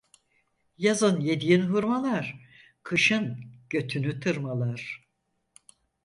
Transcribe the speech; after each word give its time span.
Yazın 0.77 1.19
yediğin 1.19 1.61
hurmalar 1.61 2.39
kışın 2.83 3.37
götünü 3.69 4.19
tırmalar. 4.19 5.07